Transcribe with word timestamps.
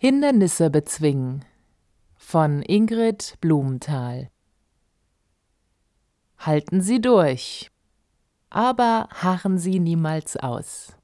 Hindernisse 0.00 0.70
bezwingen 0.70 1.44
von 2.16 2.62
Ingrid 2.62 3.34
Blumenthal 3.40 4.30
Halten 6.38 6.82
Sie 6.82 7.00
durch, 7.00 7.72
aber 8.48 9.08
harren 9.12 9.58
Sie 9.58 9.80
niemals 9.80 10.36
aus. 10.36 10.96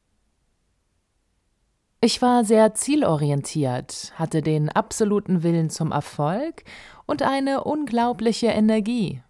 Ich 2.00 2.22
war 2.22 2.44
sehr 2.44 2.74
zielorientiert, 2.74 4.12
hatte 4.14 4.42
den 4.42 4.68
absoluten 4.68 5.42
Willen 5.42 5.70
zum 5.70 5.90
Erfolg 5.90 6.62
und 7.04 7.22
eine 7.22 7.64
unglaubliche 7.64 8.46
Energie. 8.46 9.24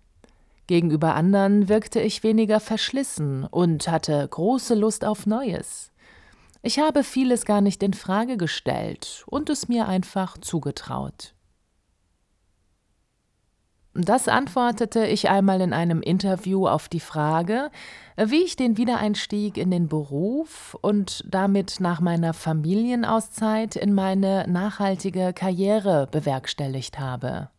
Gegenüber 0.66 1.14
anderen 1.14 1.70
wirkte 1.70 2.02
ich 2.02 2.22
weniger 2.22 2.60
verschlissen 2.60 3.44
und 3.44 3.88
hatte 3.88 4.28
große 4.28 4.74
Lust 4.74 5.06
auf 5.06 5.24
Neues. 5.24 5.90
Ich 6.66 6.78
habe 6.78 7.04
vieles 7.04 7.44
gar 7.44 7.60
nicht 7.60 7.82
in 7.82 7.92
Frage 7.92 8.38
gestellt 8.38 9.22
und 9.26 9.50
es 9.50 9.68
mir 9.68 9.86
einfach 9.86 10.38
zugetraut. 10.38 11.34
Das 13.92 14.28
antwortete 14.28 15.06
ich 15.06 15.28
einmal 15.28 15.60
in 15.60 15.74
einem 15.74 16.00
Interview 16.00 16.66
auf 16.66 16.88
die 16.88 17.00
Frage, 17.00 17.70
wie 18.16 18.42
ich 18.44 18.56
den 18.56 18.78
Wiedereinstieg 18.78 19.58
in 19.58 19.70
den 19.70 19.88
Beruf 19.88 20.74
und 20.80 21.22
damit 21.28 21.80
nach 21.80 22.00
meiner 22.00 22.32
Familienauszeit 22.32 23.76
in 23.76 23.92
meine 23.92 24.46
nachhaltige 24.48 25.34
Karriere 25.34 26.08
bewerkstelligt 26.10 26.98
habe. 26.98 27.50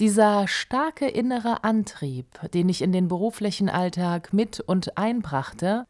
Dieser 0.00 0.46
starke 0.48 1.08
innere 1.08 1.64
Antrieb, 1.64 2.26
den 2.52 2.68
ich 2.68 2.82
in 2.82 2.92
den 2.92 3.08
beruflichen 3.08 3.70
Alltag 3.70 4.34
mit 4.34 4.60
und 4.60 4.98
einbrachte, 4.98 5.86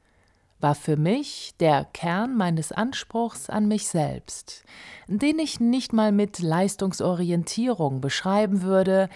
war 0.60 0.74
für 0.74 0.96
mich 0.96 1.54
der 1.60 1.84
Kern 1.92 2.36
meines 2.36 2.72
Anspruchs 2.72 3.48
an 3.48 3.68
mich 3.68 3.88
selbst, 3.88 4.64
den 5.06 5.38
ich 5.38 5.60
nicht 5.60 5.92
mal 5.92 6.12
mit 6.12 6.40
Leistungsorientierung 6.40 8.00
beschreiben 8.00 8.62
würde, 8.62 9.08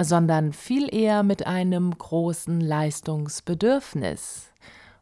sondern 0.00 0.52
viel 0.52 0.92
eher 0.94 1.22
mit 1.22 1.46
einem 1.46 1.96
großen 1.96 2.60
Leistungsbedürfnis. 2.60 4.50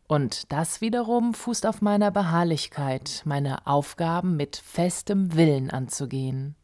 Und 0.06 0.52
das 0.52 0.80
wiederum 0.80 1.32
fußt 1.32 1.66
auf 1.66 1.80
meiner 1.80 2.10
Beharrlichkeit, 2.10 3.22
meine 3.24 3.66
Aufgaben 3.66 4.36
mit 4.36 4.56
festem 4.56 5.34
Willen 5.34 5.70
anzugehen. 5.70 6.54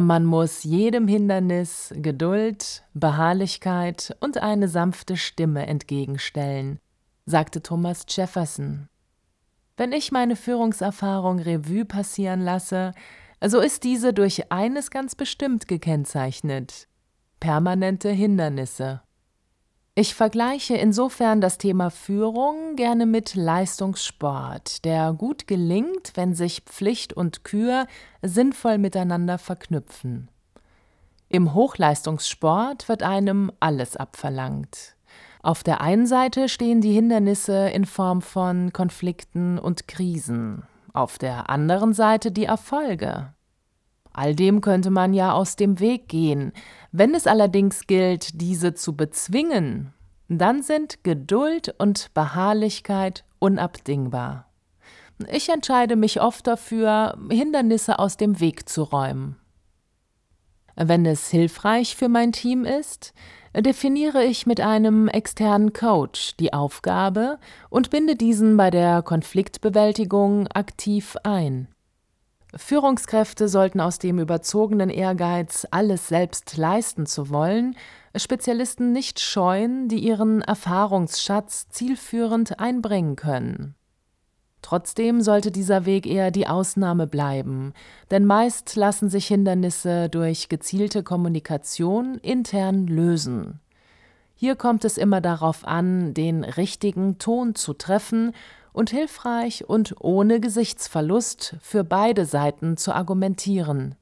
Man 0.00 0.24
muss 0.24 0.64
jedem 0.64 1.06
Hindernis 1.06 1.92
Geduld, 1.94 2.84
Beharrlichkeit 2.94 4.16
und 4.20 4.38
eine 4.38 4.68
sanfte 4.68 5.18
Stimme 5.18 5.66
entgegenstellen, 5.66 6.78
sagte 7.26 7.62
Thomas 7.62 8.04
Jefferson. 8.08 8.88
Wenn 9.76 9.92
ich 9.92 10.12
meine 10.12 10.36
Führungserfahrung 10.36 11.38
Revue 11.38 11.84
passieren 11.84 12.40
lasse, 12.40 12.92
so 13.44 13.60
ist 13.60 13.84
diese 13.84 14.12
durch 14.12 14.52
eines 14.52 14.90
ganz 14.90 15.14
bestimmt 15.14 15.66
gekennzeichnet 15.66 16.88
permanente 17.42 18.08
Hindernisse. 18.08 19.02
Ich 19.96 20.14
vergleiche 20.14 20.76
insofern 20.76 21.40
das 21.40 21.58
Thema 21.58 21.90
Führung 21.90 22.76
gerne 22.76 23.04
mit 23.04 23.34
Leistungssport, 23.34 24.84
der 24.84 25.12
gut 25.12 25.48
gelingt, 25.48 26.12
wenn 26.14 26.36
sich 26.36 26.60
Pflicht 26.60 27.12
und 27.12 27.42
Kür 27.42 27.88
sinnvoll 28.22 28.78
miteinander 28.78 29.38
verknüpfen. 29.38 30.30
Im 31.28 31.52
Hochleistungssport 31.52 32.88
wird 32.88 33.02
einem 33.02 33.50
alles 33.58 33.96
abverlangt. 33.96 34.94
Auf 35.42 35.64
der 35.64 35.80
einen 35.80 36.06
Seite 36.06 36.48
stehen 36.48 36.80
die 36.80 36.92
Hindernisse 36.92 37.68
in 37.70 37.84
Form 37.84 38.22
von 38.22 38.72
Konflikten 38.72 39.58
und 39.58 39.88
Krisen, 39.88 40.62
auf 40.92 41.18
der 41.18 41.50
anderen 41.50 41.94
Seite 41.94 42.30
die 42.30 42.44
Erfolge. 42.44 43.34
All 44.12 44.36
dem 44.36 44.60
könnte 44.60 44.90
man 44.90 45.14
ja 45.14 45.32
aus 45.32 45.56
dem 45.56 45.80
Weg 45.80 46.08
gehen. 46.08 46.52
Wenn 46.92 47.14
es 47.14 47.26
allerdings 47.26 47.88
gilt, 47.88 48.40
diese 48.40 48.74
zu 48.74 48.94
bezwingen, 48.94 49.92
dann 50.28 50.62
sind 50.62 51.02
Geduld 51.02 51.74
und 51.78 52.14
Beharrlichkeit 52.14 53.24
unabdingbar. 53.40 54.46
Ich 55.30 55.48
entscheide 55.48 55.96
mich 55.96 56.20
oft 56.20 56.46
dafür, 56.46 57.18
Hindernisse 57.30 57.98
aus 57.98 58.16
dem 58.16 58.38
Weg 58.38 58.68
zu 58.68 58.82
räumen. 58.82 59.36
Wenn 60.76 61.04
es 61.04 61.28
hilfreich 61.28 61.96
für 61.96 62.08
mein 62.08 62.32
Team 62.32 62.64
ist, 62.64 63.12
definiere 63.60 64.24
ich 64.24 64.46
mit 64.46 64.60
einem 64.60 65.08
externen 65.08 65.72
Coach 65.72 66.36
die 66.38 66.52
Aufgabe 66.52 67.38
und 67.68 67.90
binde 67.90 68.16
diesen 68.16 68.56
bei 68.56 68.70
der 68.70 69.02
Konfliktbewältigung 69.02 70.48
aktiv 70.48 71.16
ein. 71.22 71.68
Führungskräfte 72.54 73.48
sollten 73.48 73.80
aus 73.80 73.98
dem 73.98 74.18
überzogenen 74.18 74.90
Ehrgeiz, 74.90 75.66
alles 75.70 76.08
selbst 76.08 76.56
leisten 76.56 77.06
zu 77.06 77.30
wollen, 77.30 77.76
Spezialisten 78.14 78.92
nicht 78.92 79.20
scheuen, 79.20 79.88
die 79.88 79.98
ihren 79.98 80.42
Erfahrungsschatz 80.42 81.68
zielführend 81.70 82.60
einbringen 82.60 83.16
können. 83.16 83.74
Trotzdem 84.62 85.20
sollte 85.20 85.50
dieser 85.50 85.84
Weg 85.86 86.06
eher 86.06 86.30
die 86.30 86.46
Ausnahme 86.46 87.06
bleiben, 87.06 87.74
denn 88.10 88.24
meist 88.24 88.76
lassen 88.76 89.10
sich 89.10 89.26
Hindernisse 89.26 90.08
durch 90.08 90.48
gezielte 90.48 91.02
Kommunikation 91.02 92.18
intern 92.18 92.86
lösen. 92.86 93.60
Hier 94.34 94.56
kommt 94.56 94.84
es 94.84 94.98
immer 94.98 95.20
darauf 95.20 95.66
an, 95.66 96.14
den 96.14 96.44
richtigen 96.44 97.18
Ton 97.18 97.54
zu 97.54 97.74
treffen 97.74 98.32
und 98.72 98.90
hilfreich 98.90 99.68
und 99.68 99.96
ohne 100.00 100.40
Gesichtsverlust 100.40 101.56
für 101.60 101.84
beide 101.84 102.24
Seiten 102.24 102.76
zu 102.76 102.94
argumentieren. 102.94 103.96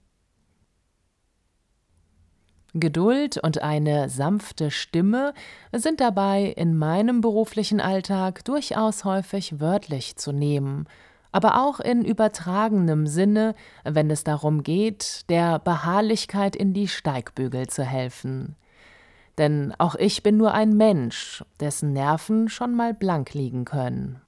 Geduld 2.75 3.37
und 3.39 3.63
eine 3.63 4.09
sanfte 4.09 4.71
Stimme 4.71 5.35
sind 5.73 6.01
dabei 6.01 6.45
in 6.57 6.77
meinem 6.77 7.21
beruflichen 7.21 7.81
Alltag 7.81 8.45
durchaus 8.45 9.05
häufig 9.05 9.61
wörtlich 9.61 10.17
zu 10.17 10.33
nehmen, 10.33 10.87
aber 11.33 11.63
auch 11.63 11.81
in 11.81 12.05
übertragenem 12.05 13.07
Sinne, 13.07 13.55
wenn 13.85 14.11
es 14.11 14.25
darum 14.25 14.63
geht, 14.63 15.29
der 15.31 15.59
Beharrlichkeit 15.59 16.55
in 16.55 16.73
die 16.73 16.89
Steigbügel 16.89 17.69
zu 17.69 17.83
helfen. 17.85 18.57
Denn 19.39 19.75
auch 19.79 19.95
ich 19.95 20.23
bin 20.23 20.37
nur 20.37 20.53
ein 20.53 20.77
Mensch, 20.77 21.45
dessen 21.61 21.93
Nerven 21.93 22.49
schon 22.49 22.75
mal 22.75 22.95
blank 22.95 23.35
liegen 23.35 23.65
können. 23.65 24.21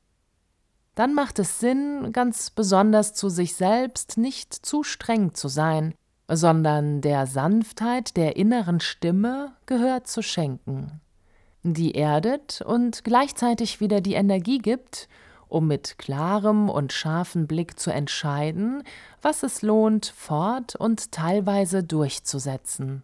Dann 0.94 1.14
macht 1.14 1.38
es 1.38 1.58
Sinn, 1.58 2.12
ganz 2.12 2.50
besonders 2.50 3.14
zu 3.14 3.28
sich 3.28 3.54
selbst 3.54 4.18
nicht 4.18 4.52
zu 4.52 4.82
streng 4.82 5.34
zu 5.34 5.48
sein, 5.48 5.94
sondern 6.28 7.00
der 7.00 7.26
Sanftheit 7.26 8.16
der 8.16 8.36
inneren 8.36 8.80
Stimme 8.80 9.52
Gehör 9.66 10.04
zu 10.04 10.22
schenken, 10.22 11.00
die 11.62 11.94
erdet 11.94 12.62
und 12.62 13.04
gleichzeitig 13.04 13.80
wieder 13.80 14.00
die 14.00 14.14
Energie 14.14 14.58
gibt, 14.58 15.08
um 15.48 15.68
mit 15.68 15.98
klarem 15.98 16.70
und 16.70 16.92
scharfem 16.92 17.46
Blick 17.46 17.78
zu 17.78 17.90
entscheiden, 17.90 18.82
was 19.20 19.42
es 19.42 19.62
lohnt, 19.62 20.06
fort 20.06 20.76
und 20.76 21.12
teilweise 21.12 21.84
durchzusetzen. 21.84 23.02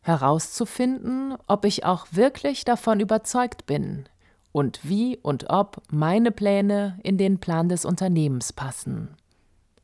Herauszufinden, 0.00 1.34
ob 1.48 1.64
ich 1.64 1.84
auch 1.84 2.06
wirklich 2.12 2.64
davon 2.64 3.00
überzeugt 3.00 3.66
bin 3.66 4.08
und 4.52 4.80
wie 4.84 5.18
und 5.18 5.50
ob 5.50 5.82
meine 5.90 6.30
Pläne 6.30 6.98
in 7.02 7.18
den 7.18 7.40
Plan 7.40 7.68
des 7.68 7.84
Unternehmens 7.84 8.52
passen 8.52 9.17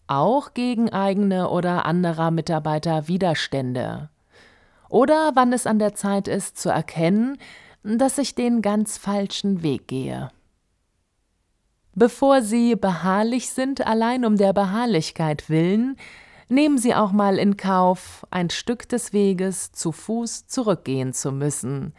auch 0.07 0.55
gegen 0.55 0.91
eigene 0.91 1.49
oder 1.51 1.87
anderer 1.87 2.31
Mitarbeiter 2.31 3.09
Widerstände. 3.09 4.11
Oder 4.89 5.33
wann 5.35 5.53
es 5.53 5.67
an 5.67 5.79
der 5.79 5.95
Zeit 5.95 6.29
ist 6.29 6.59
zu 6.59 6.69
erkennen, 6.69 7.39
dass 7.83 8.19
ich 8.19 8.35
den 8.35 8.63
ganz 8.63 8.99
falschen 8.99 9.63
Weg 9.63 9.89
gehe. 9.89 10.31
Bevor 11.95 12.43
Sie 12.43 12.75
beharrlich 12.75 13.51
sind, 13.51 13.87
allein 13.87 14.25
um 14.25 14.37
der 14.37 14.53
Beharrlichkeit 14.53 15.49
willen, 15.49 15.97
nehmen 16.49 16.79
Sie 16.79 16.95
auch 16.95 17.13
mal 17.13 17.39
in 17.39 17.57
Kauf, 17.57 18.27
ein 18.31 18.51
Stück 18.51 18.89
des 18.89 19.13
Weges 19.13 19.71
zu 19.73 19.93
Fuß 19.93 20.47
zurückgehen 20.47 21.13
zu 21.13 21.31
müssen. 21.31 21.95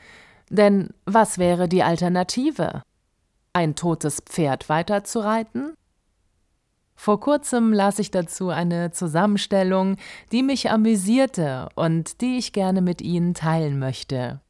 Denn 0.50 0.90
was 1.06 1.38
wäre 1.38 1.70
die 1.70 1.84
Alternative? 1.84 2.82
Ein 3.54 3.76
totes 3.76 4.22
Pferd 4.22 4.68
weiterzureiten? 4.68 5.76
Vor 6.96 7.20
kurzem 7.20 7.74
las 7.74 8.00
ich 8.00 8.10
dazu 8.10 8.50
eine 8.50 8.92
Zusammenstellung, 8.92 9.98
die 10.32 10.44
mich 10.44 10.72
amüsierte 10.72 11.70
und 11.76 12.22
die 12.22 12.38
ich 12.38 12.54
gerne 12.54 12.82
mit 12.82 13.02
Ihnen 13.02 13.34
teilen 13.34 13.78
möchte. 13.78 14.42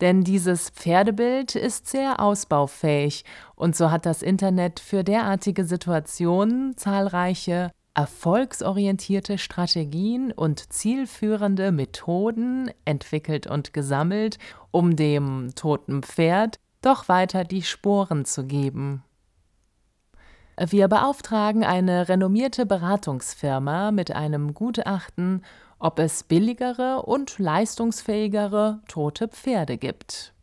Denn 0.00 0.22
dieses 0.22 0.70
Pferdebild 0.70 1.56
ist 1.56 1.86
sehr 1.86 2.20
ausbaufähig 2.20 3.24
und 3.54 3.76
so 3.76 3.90
hat 3.90 4.06
das 4.06 4.22
Internet 4.22 4.80
für 4.80 5.04
derartige 5.04 5.64
Situationen 5.64 6.76
zahlreiche 6.76 7.70
erfolgsorientierte 7.94 9.36
Strategien 9.36 10.32
und 10.32 10.72
zielführende 10.72 11.72
Methoden 11.72 12.70
entwickelt 12.84 13.46
und 13.46 13.74
gesammelt, 13.74 14.38
um 14.70 14.96
dem 14.96 15.50
toten 15.54 16.02
Pferd 16.02 16.58
doch 16.80 17.08
weiter 17.08 17.44
die 17.44 17.62
Sporen 17.62 18.24
zu 18.24 18.46
geben. 18.46 19.02
Wir 20.58 20.88
beauftragen 20.88 21.64
eine 21.64 22.08
renommierte 22.08 22.66
Beratungsfirma 22.66 23.92
mit 23.92 24.10
einem 24.10 24.54
Gutachten, 24.54 25.44
ob 25.78 25.98
es 25.98 26.22
billigere 26.22 27.02
und 27.02 27.38
leistungsfähigere 27.38 28.80
tote 28.86 29.28
Pferde 29.28 29.78
gibt. 29.78 30.34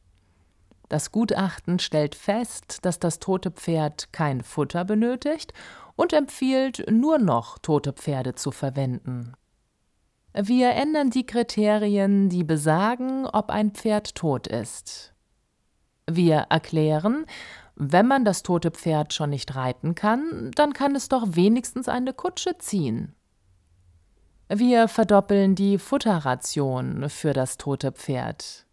Das 0.90 1.12
Gutachten 1.12 1.80
stellt 1.80 2.16
fest, 2.16 2.80
dass 2.84 2.98
das 3.00 3.20
tote 3.20 3.52
Pferd 3.52 4.12
kein 4.14 4.42
Futter 4.42 4.86
benötigt 4.86 5.54
und 5.96 6.14
empfiehlt, 6.14 6.86
nur 6.90 7.20
noch 7.20 7.60
tote 7.60 7.94
Pferde 7.94 8.36
zu 8.36 8.52
verwenden. 8.52 9.34
Wir 10.34 10.72
ändern 10.72 11.10
die 11.10 11.26
Kriterien, 11.26 12.30
die 12.30 12.44
besagen, 12.44 13.26
ob 13.26 13.50
ein 13.50 13.72
Pferd 13.72 14.16
tot 14.16 14.48
ist. 14.48 15.14
Wir 16.10 16.46
erklären, 16.50 17.26
wenn 17.80 18.08
man 18.08 18.26
das 18.26 18.42
tote 18.42 18.72
Pferd 18.72 19.14
schon 19.14 19.30
nicht 19.30 19.56
reiten 19.56 19.94
kann, 19.94 20.52
dann 20.56 20.74
kann 20.74 20.96
es 20.96 21.10
doch 21.10 21.36
wenigstens 21.36 21.88
eine 21.88 22.12
Kutsche 22.12 22.58
ziehen. 22.58 23.14
Wir 24.50 24.88
verdoppeln 24.88 25.54
die 25.54 25.78
Futterration 25.78 27.08
für 27.10 27.34
das 27.34 27.58
tote 27.58 27.92
Pferd. 27.92 28.66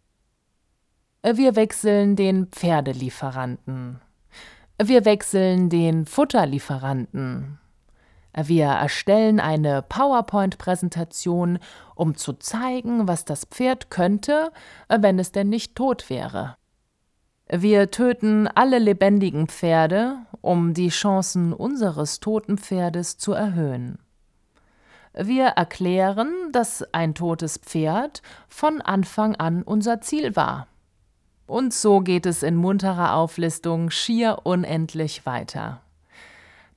Wir 1.21 1.55
wechseln 1.55 2.15
den 2.15 2.47
Pferdelieferanten. 2.47 4.01
Wir 4.81 5.05
wechseln 5.05 5.69
den 5.69 6.05
Futterlieferanten. 6.05 7.59
Wir 8.35 8.65
erstellen 8.65 9.39
eine 9.39 9.81
PowerPoint-Präsentation, 9.83 11.59
um 11.93 12.15
zu 12.15 12.33
zeigen, 12.33 13.07
was 13.07 13.23
das 13.23 13.45
Pferd 13.45 13.89
könnte, 13.89 14.51
wenn 14.89 15.19
es 15.19 15.31
denn 15.31 15.49
nicht 15.49 15.75
tot 15.75 16.09
wäre. 16.09 16.57
Wir 17.47 17.91
töten 17.91 18.47
alle 18.47 18.79
lebendigen 18.79 19.47
Pferde, 19.47 20.17
um 20.41 20.73
die 20.73 20.89
Chancen 20.89 21.53
unseres 21.53 22.19
toten 22.19 22.57
Pferdes 22.57 23.17
zu 23.17 23.33
erhöhen. 23.33 23.99
Wir 25.13 25.45
erklären, 25.49 26.33
dass 26.51 26.83
ein 26.91 27.13
totes 27.13 27.57
Pferd 27.59 28.23
von 28.49 28.81
Anfang 28.81 29.35
an 29.35 29.61
unser 29.61 30.01
Ziel 30.01 30.35
war. 30.35 30.67
Und 31.45 31.71
so 31.71 31.99
geht 32.01 32.25
es 32.25 32.41
in 32.41 32.55
munterer 32.55 33.13
Auflistung 33.13 33.91
schier 33.91 34.39
unendlich 34.43 35.27
weiter. 35.27 35.81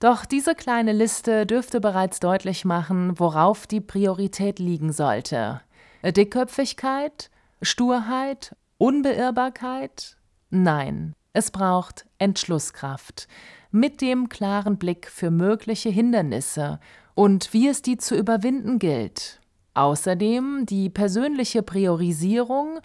Doch 0.00 0.26
diese 0.26 0.54
kleine 0.54 0.92
Liste 0.92 1.46
dürfte 1.46 1.80
bereits 1.80 2.20
deutlich 2.20 2.66
machen, 2.66 3.18
worauf 3.18 3.66
die 3.66 3.80
Priorität 3.80 4.58
liegen 4.58 4.92
sollte. 4.92 5.62
Dickköpfigkeit, 6.04 7.30
Sturheit, 7.62 8.54
Unbeirrbarkeit? 8.76 10.17
Nein, 10.50 11.14
es 11.32 11.50
braucht 11.50 12.06
Entschlusskraft, 12.18 13.28
mit 13.70 14.00
dem 14.00 14.28
klaren 14.28 14.78
Blick 14.78 15.10
für 15.10 15.30
mögliche 15.30 15.90
Hindernisse 15.90 16.80
und 17.14 17.52
wie 17.52 17.68
es 17.68 17.82
die 17.82 17.98
zu 17.98 18.16
überwinden 18.16 18.78
gilt. 18.78 19.40
Außerdem 19.74 20.64
die 20.66 20.88
persönliche 20.90 21.62
Priorisierung 21.62 22.80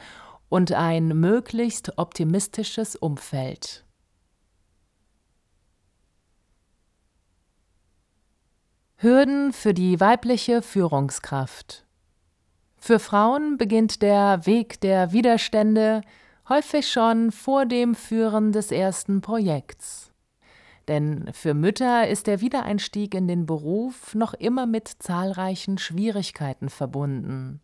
und 0.49 0.73
ein 0.73 1.07
möglichst 1.07 1.97
optimistisches 1.97 2.95
Umfeld. 2.95 3.85
Hürden 8.97 9.51
für 9.51 9.73
die 9.73 9.99
weibliche 9.99 10.61
Führungskraft. 10.61 11.85
Für 12.77 12.99
Frauen 12.99 13.57
beginnt 13.57 14.01
der 14.01 14.45
Weg 14.45 14.79
der 14.81 15.11
Widerstände 15.11 16.01
häufig 16.49 16.91
schon 16.91 17.31
vor 17.31 17.65
dem 17.65 17.95
Führen 17.95 18.51
des 18.51 18.71
ersten 18.71 19.21
Projekts. 19.21 20.11
Denn 20.87 21.29
für 21.33 21.53
Mütter 21.53 22.07
ist 22.07 22.27
der 22.27 22.41
Wiedereinstieg 22.41 23.15
in 23.15 23.27
den 23.27 23.45
Beruf 23.45 24.15
noch 24.15 24.33
immer 24.33 24.65
mit 24.65 24.89
zahlreichen 24.99 25.77
Schwierigkeiten 25.77 26.69
verbunden. 26.69 27.61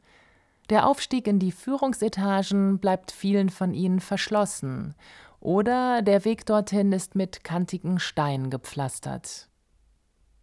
Der 0.69 0.87
Aufstieg 0.87 1.27
in 1.27 1.39
die 1.39 1.51
Führungsetagen 1.51 2.79
bleibt 2.79 3.11
vielen 3.11 3.49
von 3.49 3.73
ihnen 3.73 3.99
verschlossen, 3.99 4.95
oder 5.41 6.01
der 6.01 6.25
Weg 6.25 6.45
dorthin 6.45 6.91
ist 6.91 7.15
mit 7.15 7.43
kantigen 7.43 7.99
Steinen 7.99 8.49
gepflastert. 8.49 9.47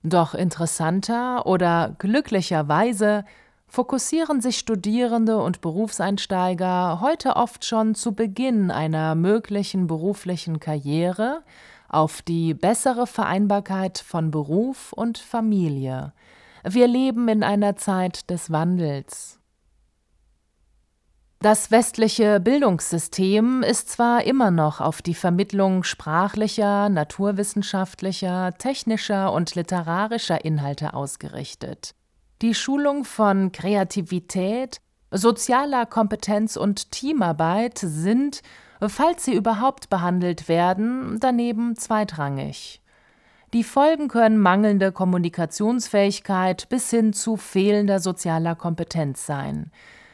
Doch 0.03 0.35
interessanter 0.35 1.47
oder 1.47 1.95
glücklicherweise 1.99 3.25
fokussieren 3.69 4.41
sich 4.41 4.59
Studierende 4.59 5.39
und 5.39 5.61
Berufseinsteiger 5.61 7.01
heute 7.01 7.37
oft 7.37 7.65
schon 7.65 7.95
zu 7.95 8.13
Beginn 8.13 8.71
einer 8.71 9.15
möglichen 9.15 9.87
beruflichen 9.87 10.61
Karriere 10.61 11.43
auf 11.89 12.23
die 12.23 12.55
bessere 12.55 13.07
Vereinbarkeit 13.07 13.99
von 13.99 14.31
Beruf 14.31 14.93
und 14.93 15.19
Familie. 15.19 16.13
Wir 16.65 16.89
leben 16.89 17.29
in 17.29 17.43
einer 17.43 17.77
Zeit 17.77 18.29
des 18.31 18.51
Wandels. 18.51 19.39
Das 21.41 21.71
westliche 21.71 22.41
Bildungssystem 22.41 23.63
ist 23.63 23.91
zwar 23.91 24.25
immer 24.25 24.51
noch 24.51 24.81
auf 24.81 25.03
die 25.03 25.15
Vermittlung 25.15 25.85
sprachlicher, 25.85 26.89
naturwissenschaftlicher, 26.89 28.55
technischer 28.59 29.33
und 29.33 29.55
literarischer 29.55 30.45
Inhalte 30.45 30.95
ausgerichtet. 30.95 31.95
Die 32.43 32.55
Schulung 32.55 33.05
von 33.05 33.51
Kreativität, 33.51 34.83
sozialer 35.11 35.87
Kompetenz 35.87 36.57
und 36.57 36.91
Teamarbeit 36.91 37.79
sind, 37.79 38.43
falls 38.87 39.25
sie 39.25 39.35
überhaupt 39.35 39.89
behandelt 39.89 40.47
werden, 40.47 41.19
daneben 41.19 41.77
zweitrangig. 41.77 42.83
Die 43.55 43.65
Folgen 43.65 44.09
können 44.09 44.37
mangelnde 44.37 44.93
Kommunikationsfähigkeit 44.93 46.69
bis 46.69 46.91
hin 46.91 47.15
zu 47.15 47.39
fehlender 47.39 48.01
sozialer 48.01 48.55
Kompetenz 48.55 49.25
sein. 49.25 49.71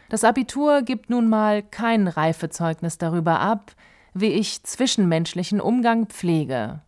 Das 0.08 0.22
Abitur 0.22 0.82
gibt 0.82 1.10
nun 1.10 1.28
mal 1.28 1.64
kein 1.64 2.06
Reifezeugnis 2.06 2.98
darüber 2.98 3.40
ab, 3.40 3.72
wie 4.14 4.28
ich 4.28 4.62
zwischenmenschlichen 4.62 5.60
Umgang 5.60 6.06
pflege. 6.06 6.82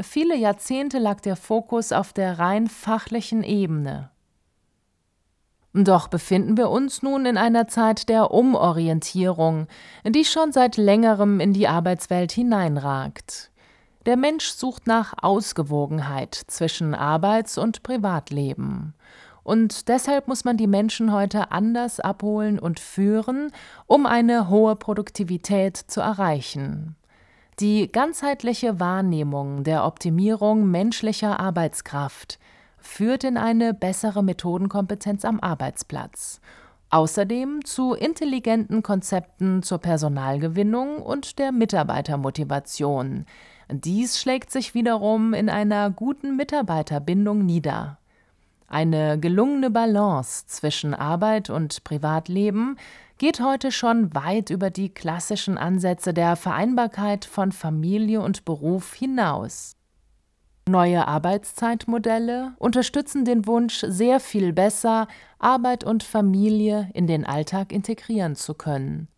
Viele 0.00 0.36
Jahrzehnte 0.36 0.98
lag 0.98 1.20
der 1.20 1.36
Fokus 1.36 1.92
auf 1.92 2.14
der 2.14 2.38
rein 2.38 2.68
fachlichen 2.68 3.42
Ebene. 3.42 4.10
Doch 5.72 6.08
befinden 6.08 6.56
wir 6.56 6.68
uns 6.68 7.02
nun 7.02 7.26
in 7.26 7.36
einer 7.36 7.68
Zeit 7.68 8.08
der 8.08 8.32
Umorientierung, 8.32 9.68
die 10.04 10.24
schon 10.24 10.50
seit 10.50 10.76
längerem 10.76 11.38
in 11.38 11.52
die 11.52 11.68
Arbeitswelt 11.68 12.32
hineinragt. 12.32 13.50
Der 14.06 14.16
Mensch 14.16 14.48
sucht 14.50 14.86
nach 14.86 15.14
Ausgewogenheit 15.22 16.34
zwischen 16.34 16.94
Arbeits- 16.94 17.58
und 17.58 17.82
Privatleben. 17.82 18.94
Und 19.42 19.88
deshalb 19.88 20.26
muss 20.26 20.44
man 20.44 20.56
die 20.56 20.66
Menschen 20.66 21.12
heute 21.12 21.52
anders 21.52 22.00
abholen 22.00 22.58
und 22.58 22.80
führen, 22.80 23.52
um 23.86 24.06
eine 24.06 24.48
hohe 24.48 24.74
Produktivität 24.74 25.76
zu 25.76 26.00
erreichen. 26.00 26.96
Die 27.60 27.92
ganzheitliche 27.92 28.80
Wahrnehmung 28.80 29.64
der 29.64 29.84
Optimierung 29.84 30.70
menschlicher 30.70 31.38
Arbeitskraft 31.38 32.38
führt 32.80 33.24
in 33.24 33.36
eine 33.36 33.74
bessere 33.74 34.22
Methodenkompetenz 34.22 35.24
am 35.24 35.40
Arbeitsplatz. 35.40 36.40
Außerdem 36.90 37.64
zu 37.64 37.94
intelligenten 37.94 38.82
Konzepten 38.82 39.62
zur 39.62 39.78
Personalgewinnung 39.78 41.00
und 41.02 41.38
der 41.38 41.52
Mitarbeitermotivation. 41.52 43.26
Dies 43.70 44.20
schlägt 44.20 44.50
sich 44.50 44.74
wiederum 44.74 45.32
in 45.32 45.48
einer 45.48 45.90
guten 45.90 46.36
Mitarbeiterbindung 46.36 47.46
nieder. 47.46 47.98
Eine 48.66 49.18
gelungene 49.18 49.70
Balance 49.70 50.46
zwischen 50.46 50.94
Arbeit 50.94 51.50
und 51.50 51.84
Privatleben 51.84 52.76
geht 53.18 53.40
heute 53.40 53.70
schon 53.70 54.14
weit 54.14 54.50
über 54.50 54.70
die 54.70 54.88
klassischen 54.88 55.58
Ansätze 55.58 56.14
der 56.14 56.36
Vereinbarkeit 56.36 57.24
von 57.24 57.52
Familie 57.52 58.20
und 58.20 58.44
Beruf 58.44 58.94
hinaus. 58.94 59.76
Neue 60.68 61.08
Arbeitszeitmodelle 61.08 62.52
unterstützen 62.58 63.24
den 63.24 63.46
Wunsch, 63.46 63.84
sehr 63.86 64.20
viel 64.20 64.52
besser 64.52 65.08
Arbeit 65.38 65.84
und 65.84 66.02
Familie 66.02 66.90
in 66.94 67.06
den 67.06 67.24
Alltag 67.24 67.72
integrieren 67.72 68.36
zu 68.36 68.54
können. 68.54 69.08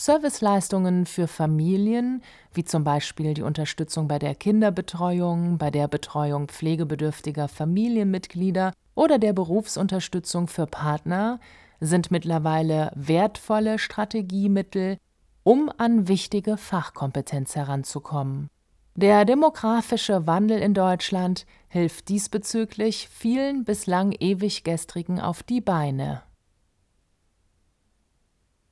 Serviceleistungen 0.00 1.04
für 1.04 1.26
Familien, 1.26 2.22
wie 2.54 2.64
zum 2.64 2.84
Beispiel 2.84 3.34
die 3.34 3.42
Unterstützung 3.42 4.08
bei 4.08 4.18
der 4.18 4.34
Kinderbetreuung, 4.34 5.58
bei 5.58 5.70
der 5.70 5.88
Betreuung 5.88 6.48
pflegebedürftiger 6.48 7.48
Familienmitglieder 7.48 8.72
oder 8.94 9.18
der 9.18 9.34
Berufsunterstützung 9.34 10.48
für 10.48 10.66
Partner, 10.66 11.38
sind 11.80 12.10
mittlerweile 12.10 12.92
wertvolle 12.94 13.78
Strategiemittel, 13.78 14.96
um 15.42 15.70
an 15.76 16.08
wichtige 16.08 16.56
Fachkompetenz 16.56 17.54
heranzukommen. 17.54 18.48
Der 18.94 19.24
demografische 19.24 20.26
Wandel 20.26 20.58
in 20.58 20.74
Deutschland 20.74 21.46
hilft 21.68 22.08
diesbezüglich 22.08 23.08
vielen 23.08 23.64
bislang 23.64 24.12
Ewiggestrigen 24.12 25.20
auf 25.20 25.42
die 25.42 25.60
Beine. 25.60 26.22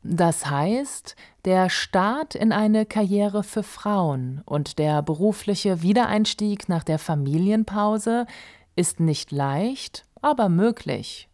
Das 0.02 0.46
heißt, 0.46 1.16
der 1.44 1.70
Start 1.70 2.34
in 2.34 2.52
eine 2.52 2.86
Karriere 2.86 3.42
für 3.42 3.62
Frauen 3.62 4.42
und 4.44 4.78
der 4.78 5.02
berufliche 5.02 5.82
Wiedereinstieg 5.82 6.68
nach 6.68 6.84
der 6.84 6.98
Familienpause 6.98 8.26
ist 8.74 9.00
nicht 9.00 9.32
leicht, 9.32 10.04
aber 10.22 10.48
möglich. 10.48 11.28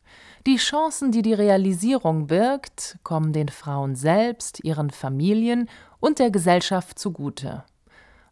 Die 0.47 0.57
Chancen, 0.57 1.11
die 1.11 1.23
die 1.23 1.35
Realisierung 1.35 2.27
birgt, 2.27 2.99
kommen 3.03 3.33
den 3.33 3.49
Frauen 3.49 3.95
selbst, 3.95 4.63
ihren 4.63 4.91
Familien 4.91 5.69
und 6.01 6.19
der 6.19 6.31
Gesellschaft 6.31 6.99
zugute. 6.99 7.65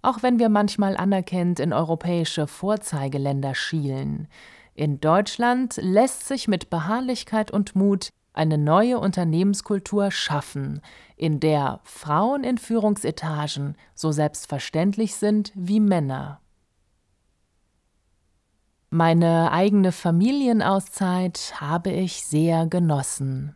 Auch 0.02 0.22
wenn 0.22 0.38
wir 0.38 0.48
manchmal 0.48 0.96
anerkennt 0.96 1.60
in 1.60 1.72
europäische 1.72 2.46
Vorzeigeländer 2.46 3.54
schielen. 3.54 4.28
In 4.74 5.00
Deutschland 5.00 5.78
lässt 5.80 6.26
sich 6.26 6.48
mit 6.48 6.70
Beharrlichkeit 6.70 7.50
und 7.50 7.76
Mut 7.76 8.08
eine 8.32 8.58
neue 8.58 8.98
Unternehmenskultur 8.98 10.10
schaffen, 10.10 10.80
in 11.16 11.38
der 11.38 11.80
Frauen 11.84 12.44
in 12.44 12.58
Führungsetagen 12.58 13.76
so 13.94 14.10
selbstverständlich 14.10 15.14
sind 15.14 15.52
wie 15.54 15.80
Männer. 15.80 16.40
Meine 18.90 19.52
eigene 19.52 19.92
Familienauszeit 19.92 21.54
habe 21.60 21.90
ich 21.90 22.24
sehr 22.24 22.66
genossen. 22.66 23.54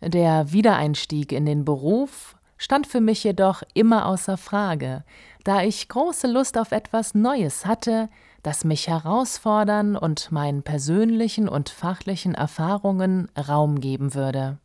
Der 0.00 0.52
Wiedereinstieg 0.52 1.32
in 1.32 1.44
den 1.44 1.64
Beruf 1.64 2.36
stand 2.56 2.86
für 2.86 3.00
mich 3.00 3.24
jedoch 3.24 3.62
immer 3.74 4.06
außer 4.06 4.36
Frage, 4.36 5.04
da 5.46 5.62
ich 5.62 5.88
große 5.88 6.26
Lust 6.26 6.58
auf 6.58 6.72
etwas 6.72 7.14
Neues 7.14 7.66
hatte, 7.66 8.08
das 8.42 8.64
mich 8.64 8.88
herausfordern 8.88 9.94
und 9.96 10.32
meinen 10.32 10.64
persönlichen 10.64 11.48
und 11.48 11.68
fachlichen 11.68 12.34
Erfahrungen 12.34 13.28
Raum 13.38 13.78
geben 13.78 14.14
würde. 14.14 14.58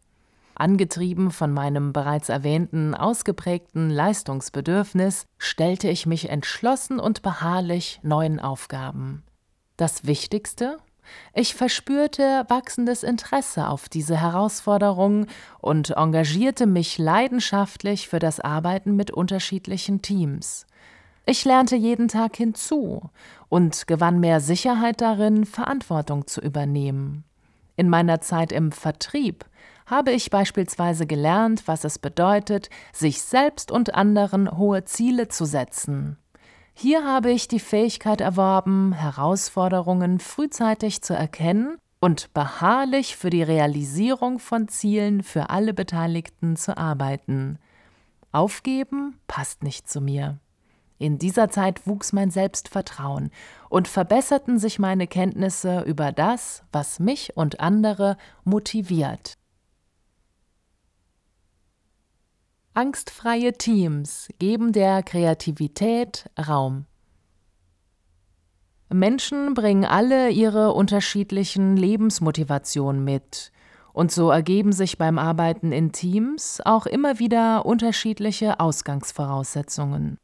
Angetrieben 0.55 1.29
von 1.29 1.53
meinem 1.53 1.93
bereits 1.93 2.29
erwähnten 2.29 2.95
ausgeprägten 2.95 3.91
Leistungsbedürfnis 3.91 5.27
stellte 5.38 5.88
ich 5.88 6.07
mich 6.07 6.29
entschlossen 6.29 7.00
und 7.00 7.21
beharrlich 7.21 8.00
neuen 8.01 8.39
Aufgaben. 8.39 9.21
Das 9.77 10.07
Wichtigste? 10.07 10.77
Ich 11.34 11.55
verspürte 11.55 12.46
wachsendes 12.48 13.03
Interesse 13.03 13.67
auf 13.67 13.89
diese 13.89 14.20
Herausforderung 14.20 15.27
und 15.60 15.91
engagierte 15.91 16.65
mich 16.65 16.98
leidenschaftlich 16.98 18.08
für 18.08 18.20
das 18.20 18.39
Arbeiten 18.39 18.96
mit 18.96 19.12
unterschiedlichen 19.12 20.01
Teams. 20.01 20.65
Ich 21.25 21.46
lernte 21.46 21.75
jeden 21.75 22.08
Tag 22.08 22.36
hinzu 22.36 23.10
und 23.48 23.88
gewann 23.88 24.20
mehr 24.20 24.39
Sicherheit 24.39 25.01
darin, 25.01 25.46
Verantwortung 25.46 26.27
zu 26.27 26.41
übernehmen. 26.41 27.24
In 27.75 27.89
meiner 27.89 28.22
Zeit 28.22 28.51
im 28.51 28.72
Vertrieb 28.72 29.46
habe 29.86 30.12
ich 30.12 30.29
beispielsweise 30.29 31.05
gelernt, 31.05 31.67
was 31.67 31.84
es 31.84 32.00
bedeutet, 32.00 32.70
sich 32.93 33.22
selbst 33.22 33.72
und 33.72 33.93
anderen 33.93 34.58
hohe 34.58 34.86
Ziele 34.86 35.27
zu 35.27 35.46
setzen. 35.46 36.17
Hier 36.74 37.06
habe 37.06 37.32
ich 37.32 37.48
die 37.48 37.60
Fähigkeit 37.60 38.22
erworben, 38.22 38.94
Herausforderungen 38.94 40.20
frühzeitig 40.20 41.01
zu 41.01 41.13
erkennen 41.13 41.78
und 42.00 42.34
beharrlich 42.34 43.16
für 43.16 43.30
die 43.30 43.44
Realisierung 43.44 44.40
von 44.40 44.68
Zielen 44.68 45.22
für 45.24 45.50
alle 45.50 45.74
Beteiligten 45.74 46.56
zu 46.56 46.78
arbeiten. 46.78 47.60
Aufgeben 48.32 49.20
passt 49.28 49.63
nicht 49.63 49.90
zu 49.90 50.01
mir. 50.01 50.40
In 50.98 51.18
dieser 51.18 51.50
Zeit 51.50 51.88
wuchs 51.88 52.13
mein 52.13 52.30
Selbstvertrauen 52.30 53.32
und 53.70 53.88
verbesserten 53.88 54.60
sich 54.60 54.78
meine 54.78 55.08
Kenntnisse 55.08 55.82
über 55.82 56.12
das, 56.12 56.63
was 56.72 57.00
mich 57.00 57.36
und 57.36 57.60
andere 57.60 58.18
motiviert. 58.44 59.34
Angstfreie 62.74 63.51
Teams 63.51 64.30
geben 64.40 64.72
der 64.72 65.04
Kreativität 65.04 66.30
Raum. 66.40 66.86
Menschen 68.90 69.54
bringen 69.56 69.84
alle 69.84 70.30
ihre 70.30 70.72
unterschiedlichen 70.72 71.75
Lebensmotivationen 71.75 73.04
mit, 73.04 73.51
und 73.92 74.13
so 74.13 74.30
ergeben 74.30 74.72
sich 74.72 74.98
beim 74.98 75.20
Arbeiten 75.20 75.74
in 75.74 75.92
Teams 75.92 76.62
auch 76.63 76.86
immer 76.86 77.20
wieder 77.20 77.66
unterschiedliche 77.66 78.62
Ausgangsvoraussetzungen. 78.62 80.18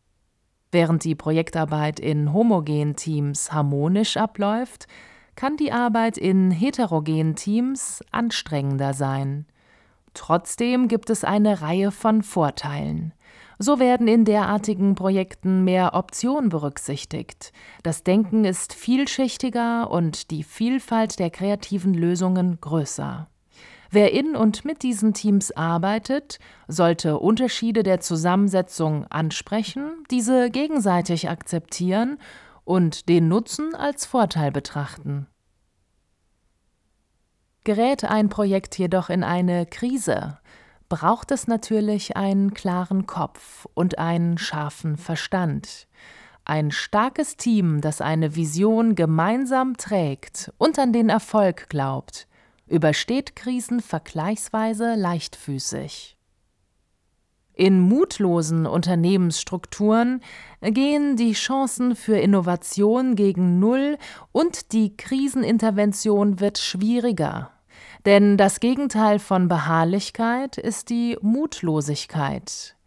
Während 0.71 1.03
die 1.03 1.15
Projektarbeit 1.15 1.99
in 1.99 2.31
homogenen 2.31 2.95
Teams 2.95 3.51
harmonisch 3.51 4.15
abläuft, 4.15 4.87
kann 5.35 5.57
die 5.57 5.73
Arbeit 5.73 6.17
in 6.17 6.51
heterogenen 6.51 7.35
Teams 7.35 8.01
anstrengender 8.11 8.93
sein. 8.93 9.47
Trotzdem 10.17 10.87
gibt 10.87 11.11
es 11.11 11.23
eine 11.23 11.61
Reihe 11.61 11.91
von 11.91 12.23
Vorteilen. 12.23 13.13
So 13.59 13.79
werden 13.79 14.07
in 14.07 14.25
derartigen 14.25 14.95
Projekten 14.95 15.63
mehr 15.63 15.93
Optionen 15.93 16.49
berücksichtigt. 16.49 17.53
Das 17.83 18.03
Denken 18.03 18.43
ist 18.43 18.73
vielschichtiger 18.73 19.91
und 19.91 20.31
die 20.31 20.41
Vielfalt 20.41 21.19
der 21.19 21.29
kreativen 21.29 21.93
Lösungen 21.93 22.59
größer. 22.59 23.27
Wer 23.91 24.11
in 24.11 24.35
und 24.35 24.65
mit 24.65 24.81
diesen 24.81 25.13
Teams 25.13 25.51
arbeitet, 25.51 26.39
sollte 26.67 27.19
Unterschiede 27.19 27.83
der 27.83 27.99
Zusammensetzung 27.99 29.05
ansprechen, 29.11 30.03
diese 30.09 30.49
gegenseitig 30.49 31.29
akzeptieren 31.29 32.17
und 32.65 33.07
den 33.07 33.27
Nutzen 33.27 33.75
als 33.75 34.07
Vorteil 34.07 34.51
betrachten. 34.51 35.27
Gerät 37.67 38.05
ein 38.05 38.29
Projekt 38.29 38.77
jedoch 38.77 39.09
in 39.09 39.25
eine 39.25 39.65
Krise, 39.65 40.37
braucht 40.87 41.31
es 41.31 41.47
natürlich 41.47 42.15
einen 42.15 42.53
klaren 42.53 43.07
Kopf 43.07 43.67
und 43.73 43.99
einen 43.99 44.37
scharfen 44.37 44.95
Verstand. 44.95 45.89
Ein 46.45 46.71
starkes 46.71 47.35
Team, 47.35 47.81
das 47.81 47.99
eine 47.99 48.37
Vision 48.37 48.95
gemeinsam 48.95 49.75
trägt 49.75 50.49
und 50.57 50.79
an 50.79 50.93
den 50.93 51.09
Erfolg 51.09 51.67
glaubt, 51.67 52.29
übersteht 52.67 53.35
Krisen 53.35 53.81
vergleichsweise 53.81 54.95
leichtfüßig. 54.95 56.15
In 57.51 57.81
mutlosen 57.81 58.65
Unternehmensstrukturen 58.65 60.21
gehen 60.61 61.17
die 61.17 61.33
Chancen 61.33 61.97
für 61.97 62.17
Innovation 62.17 63.15
gegen 63.15 63.59
Null 63.59 63.97
und 64.31 64.71
die 64.71 64.95
Krisenintervention 64.95 66.39
wird 66.39 66.59
schwieriger. 66.59 67.51
Denn 68.07 68.37
das 68.37 68.61
Gegenteil 68.61 69.19
von 69.19 69.49
Beharrlichkeit 69.49 70.57
ist 70.57 70.89
die 70.89 71.17
Mutlosigkeit. 71.21 72.77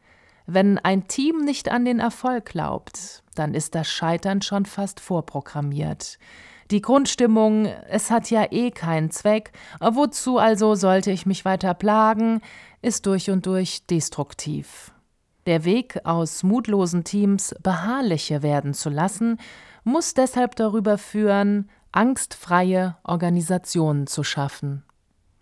Wenn 0.47 0.79
ein 0.79 1.09
Team 1.09 1.45
nicht 1.45 1.71
an 1.71 1.85
den 1.85 1.99
Erfolg 1.99 2.47
glaubt, 2.47 3.23
dann 3.35 3.53
ist 3.53 3.75
das 3.75 3.87
Scheitern 3.87 4.41
schon 4.41 4.65
fast 4.65 4.99
vorprogrammiert. 4.99 6.19
Die 6.71 6.81
Grundstimmung, 6.81 7.67
es 7.67 8.11
hat 8.11 8.31
ja 8.31 8.51
eh 8.51 8.71
keinen 8.71 9.11
Zweck, 9.11 9.53
wozu 9.79 10.39
also 10.39 10.75
sollte 10.75 11.11
ich 11.11 11.27
mich 11.27 11.45
weiter 11.45 11.75
plagen, 11.75 12.41
ist 12.81 13.05
durch 13.05 13.29
und 13.29 13.45
durch 13.45 13.85
destruktiv. 13.85 14.91
Der 15.45 15.67
Weg 15.67 16.01
aus 16.05 16.43
mutlosen 16.45 17.05
Teams 17.05 17.55
beharrliche 17.63 18.43
werden 18.43 18.73
zu 18.73 18.89
lassen, 18.89 19.37
muss 19.85 20.15
deshalb 20.15 20.57
darüber 20.57 20.97
führen, 20.97 21.69
angstfreie 21.93 22.97
Organisationen 23.05 24.07
zu 24.07 24.25
schaffen. 24.25 24.83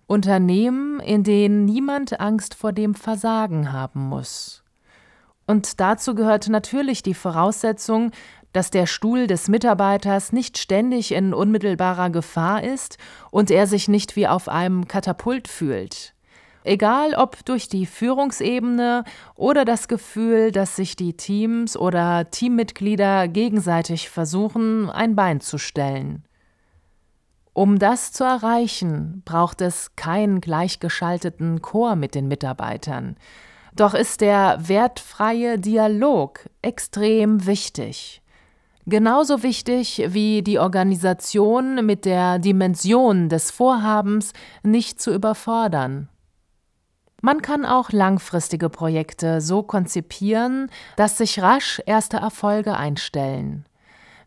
Unternehmen, 0.09 1.01
in 1.01 1.23
denen 1.23 1.67
niemand 1.67 2.19
Angst 2.19 2.55
vor 2.55 2.73
dem 2.73 2.95
Versagen 2.95 3.73
haben 3.73 4.01
muss. 4.01 4.65
Und 5.47 5.81
dazu 5.81 6.15
gehört 6.15 6.49
natürlich 6.49 7.03
die 7.03 7.15
Voraussetzung, 7.15 8.11
dass 8.53 8.71
der 8.71 8.87
Stuhl 8.87 9.27
des 9.27 9.49
Mitarbeiters 9.49 10.33
nicht 10.33 10.59
ständig 10.59 11.13
in 11.13 11.35
unmittelbarer 11.35 12.09
Gefahr 12.09 12.65
ist 12.65 12.97
und 13.31 13.51
er 13.51 13.67
sich 13.67 13.87
nicht 13.89 14.17
wie 14.17 14.27
auf 14.27 14.49
einem 14.49 14.89
Katapult 14.89 15.47
fühlt. 15.47 16.15
Egal 16.65 17.15
ob 17.15 17.45
durch 17.45 17.69
die 17.69 17.87
Führungsebene 17.87 19.05
oder 19.37 19.65
das 19.65 19.89
Gefühl, 19.89 20.53
dass 20.53 20.77
sich 20.77 20.97
die 20.97 21.17
Teams 21.17 21.77
oder 21.77 22.31
Teammitglieder 22.31 23.29
gegenseitig 23.29 24.09
versuchen, 24.09 24.91
ein 24.91 25.15
Bein 25.15 25.41
zu 25.41 25.59
stellen. 25.59 26.25
Um 27.59 27.81
das 27.81 28.13
zu 28.13 28.23
erreichen, 28.23 29.23
braucht 29.25 29.63
es 29.63 29.97
keinen 29.97 30.41
gleichgeschalteten 30.41 31.61
Chor 31.61 31.97
mit 31.97 32.15
den 32.15 32.29
Mitarbeitern. 32.29 33.17
Doch 33.75 33.95
ist 33.95 34.21
der 34.21 34.69
wertfreie 34.69 35.59
Dialog 35.59 36.49
extrem 36.63 37.47
wichtig. 37.47 38.23
Genauso 38.87 39.43
wichtig 39.43 40.05
wie 40.07 40.43
die 40.43 40.61
Organisation 40.61 41.85
mit 41.85 42.05
der 42.05 42.39
Dimension 42.39 43.29
des 43.29 43.51
Vorhabens 43.51 44.35
nicht 44.63 45.03
zu 45.03 45.13
überfordern. 45.13 46.09
Man 47.23 47.43
kann 47.43 47.67
auch 47.67 47.91
langfristige 47.91 48.69
Projekte 48.69 49.41
so 49.41 49.65
konzipieren, 49.65 50.71
dass 50.95 51.19
sich 51.19 51.43
rasch 51.43 51.83
erste 51.87 52.19
Erfolge 52.19 52.77
einstellen. 52.77 53.65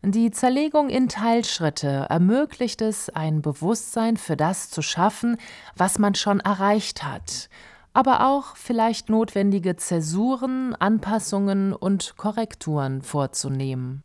Die 0.04 0.32
Zerlegung 0.32 0.88
in 0.88 1.08
Teilschritte 1.08 2.06
ermöglicht 2.10 2.82
es, 2.82 3.08
ein 3.08 3.40
Bewusstsein 3.40 4.16
für 4.16 4.36
das 4.36 4.68
zu 4.68 4.82
schaffen, 4.82 5.36
was 5.76 6.00
man 6.00 6.16
schon 6.16 6.40
erreicht 6.40 7.04
hat, 7.04 7.48
aber 7.92 8.26
auch 8.26 8.56
vielleicht 8.56 9.08
notwendige 9.08 9.76
Zäsuren, 9.76 10.74
Anpassungen 10.74 11.72
und 11.72 12.16
Korrekturen 12.16 13.02
vorzunehmen. 13.02 14.02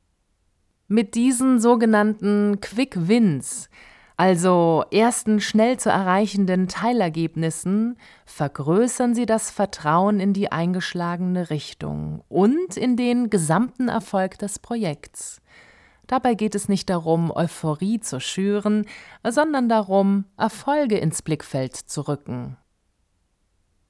Mit 0.87 1.15
diesen 1.15 1.59
sogenannten 1.59 2.61
Quick 2.61 3.07
Wins 3.07 3.67
also 4.19 4.83
ersten 4.89 5.39
schnell 5.39 5.77
zu 5.77 5.91
erreichenden 5.91 6.67
Teilergebnissen, 6.67 7.99
vergrößern 8.25 9.13
sie 9.13 9.27
das 9.27 9.51
Vertrauen 9.51 10.19
in 10.19 10.33
die 10.33 10.51
eingeschlagene 10.51 11.51
Richtung 11.51 12.23
und 12.27 12.75
in 12.77 12.97
den 12.97 13.29
gesamten 13.29 13.89
Erfolg 13.89 14.39
des 14.39 14.57
Projekts. 14.57 15.39
Dabei 16.07 16.35
geht 16.35 16.55
es 16.55 16.69
nicht 16.69 16.89
darum, 16.89 17.31
Euphorie 17.31 17.99
zu 17.99 18.19
schüren, 18.19 18.85
sondern 19.27 19.67
darum, 19.69 20.25
Erfolge 20.37 20.97
ins 20.97 21.21
Blickfeld 21.21 21.75
zu 21.75 22.07
rücken. 22.07 22.57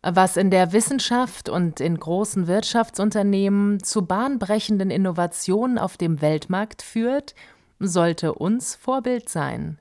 Was 0.01 0.37
in 0.37 0.51
der 0.51 0.73
Wissenschaft 0.73 1.49
und 1.49 1.79
in 1.79 1.99
großen 1.99 2.47
Wirtschaftsunternehmen 2.47 3.83
zu 3.83 4.05
bahnbrechenden 4.05 4.89
Innovationen 4.89 5.77
auf 5.77 5.97
dem 5.97 6.21
Weltmarkt 6.21 6.81
führt, 6.81 7.35
sollte 7.79 8.33
uns 8.33 8.75
Vorbild 8.75 9.29
sein. 9.29 9.79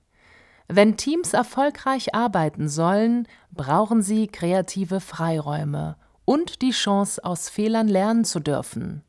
Wenn 0.69 0.97
Teams 0.97 1.33
erfolgreich 1.33 2.15
arbeiten 2.15 2.69
sollen, 2.69 3.29
brauchen 3.53 4.03
sie 4.03 4.27
kreative 4.27 5.01
Freiräume 5.01 5.97
und 6.25 6.61
die 6.61 6.73
Chance, 6.73 7.25
aus 7.25 7.49
Fehlern 7.49 7.87
lernen 7.87 8.25
zu 8.25 8.41
dürfen. 8.41 9.03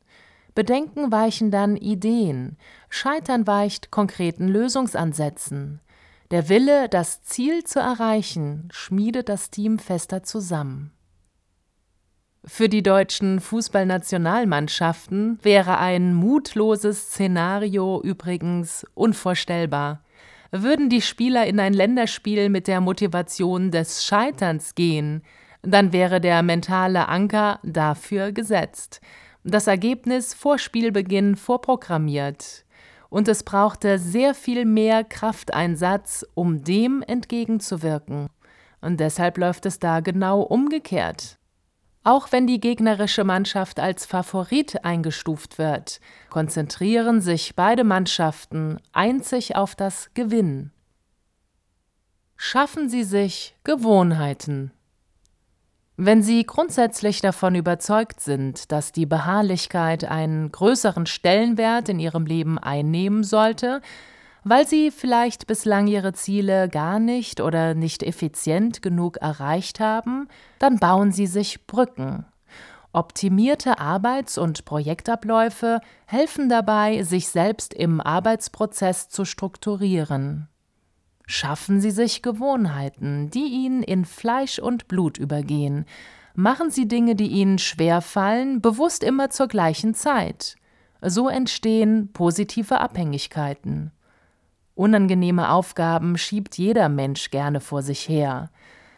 Bedenken 0.58 1.12
weichen 1.12 1.52
dann 1.52 1.76
Ideen, 1.76 2.56
Scheitern 2.88 3.46
weicht 3.46 3.92
konkreten 3.92 4.48
Lösungsansätzen. 4.48 5.80
Der 6.32 6.48
Wille, 6.48 6.88
das 6.88 7.22
Ziel 7.22 7.62
zu 7.62 7.78
erreichen, 7.78 8.68
schmiedet 8.72 9.28
das 9.28 9.50
Team 9.50 9.78
fester 9.78 10.24
zusammen. 10.24 10.90
Für 12.44 12.68
die 12.68 12.82
deutschen 12.82 13.38
Fußballnationalmannschaften 13.38 15.38
wäre 15.42 15.78
ein 15.78 16.12
mutloses 16.12 17.12
Szenario 17.12 18.02
übrigens 18.02 18.84
unvorstellbar. 18.94 20.02
Würden 20.50 20.90
die 20.90 21.02
Spieler 21.02 21.46
in 21.46 21.60
ein 21.60 21.72
Länderspiel 21.72 22.48
mit 22.48 22.66
der 22.66 22.80
Motivation 22.80 23.70
des 23.70 24.04
Scheiterns 24.04 24.74
gehen, 24.74 25.22
dann 25.62 25.92
wäre 25.92 26.20
der 26.20 26.42
mentale 26.42 27.06
Anker 27.06 27.60
dafür 27.62 28.32
gesetzt. 28.32 29.00
Das 29.44 29.66
Ergebnis 29.66 30.34
vor 30.34 30.58
Spielbeginn 30.58 31.36
vorprogrammiert. 31.36 32.64
Und 33.08 33.28
es 33.28 33.42
brauchte 33.42 33.98
sehr 33.98 34.34
viel 34.34 34.64
mehr 34.64 35.04
Krafteinsatz, 35.04 36.26
um 36.34 36.64
dem 36.64 37.02
entgegenzuwirken. 37.02 38.28
Und 38.80 39.00
deshalb 39.00 39.38
läuft 39.38 39.66
es 39.66 39.78
da 39.78 40.00
genau 40.00 40.40
umgekehrt. 40.42 41.38
Auch 42.04 42.32
wenn 42.32 42.46
die 42.46 42.60
gegnerische 42.60 43.24
Mannschaft 43.24 43.80
als 43.80 44.06
Favorit 44.06 44.84
eingestuft 44.84 45.58
wird, 45.58 46.00
konzentrieren 46.30 47.20
sich 47.20 47.54
beide 47.54 47.84
Mannschaften 47.84 48.78
einzig 48.92 49.56
auf 49.56 49.74
das 49.74 50.10
Gewinnen. 50.14 50.72
Schaffen 52.36 52.88
Sie 52.88 53.02
sich 53.02 53.56
Gewohnheiten. 53.64 54.70
Wenn 56.00 56.22
Sie 56.22 56.46
grundsätzlich 56.46 57.20
davon 57.22 57.56
überzeugt 57.56 58.20
sind, 58.20 58.70
dass 58.70 58.92
die 58.92 59.04
Beharrlichkeit 59.04 60.04
einen 60.04 60.52
größeren 60.52 61.06
Stellenwert 61.06 61.88
in 61.88 61.98
Ihrem 61.98 62.24
Leben 62.24 62.56
einnehmen 62.56 63.24
sollte, 63.24 63.82
weil 64.44 64.64
sie 64.64 64.92
vielleicht 64.92 65.48
bislang 65.48 65.88
ihre 65.88 66.12
Ziele 66.12 66.68
gar 66.68 67.00
nicht 67.00 67.40
oder 67.40 67.74
nicht 67.74 68.04
effizient 68.04 68.80
genug 68.80 69.16
erreicht 69.16 69.80
haben, 69.80 70.28
dann 70.60 70.78
bauen 70.78 71.10
sie 71.10 71.26
sich 71.26 71.66
Brücken. 71.66 72.24
Optimierte 72.92 73.80
Arbeits- 73.80 74.38
und 74.38 74.64
Projektabläufe 74.64 75.80
helfen 76.06 76.48
dabei, 76.48 77.02
sich 77.02 77.28
selbst 77.28 77.74
im 77.74 78.00
Arbeitsprozess 78.00 79.08
zu 79.08 79.24
strukturieren. 79.24 80.48
Schaffen 81.30 81.82
Sie 81.82 81.90
sich 81.90 82.22
Gewohnheiten, 82.22 83.28
die 83.28 83.44
Ihnen 83.44 83.82
in 83.82 84.06
Fleisch 84.06 84.58
und 84.58 84.88
Blut 84.88 85.18
übergehen. 85.18 85.84
Machen 86.34 86.70
Sie 86.70 86.88
Dinge, 86.88 87.16
die 87.16 87.26
Ihnen 87.26 87.58
schwer 87.58 88.00
fallen, 88.00 88.62
bewusst 88.62 89.04
immer 89.04 89.28
zur 89.28 89.46
gleichen 89.46 89.92
Zeit. 89.92 90.56
So 91.02 91.28
entstehen 91.28 92.14
positive 92.14 92.80
Abhängigkeiten. 92.80 93.92
Unangenehme 94.74 95.50
Aufgaben 95.50 96.16
schiebt 96.16 96.56
jeder 96.56 96.88
Mensch 96.88 97.30
gerne 97.30 97.60
vor 97.60 97.82
sich 97.82 98.08
her. 98.08 98.50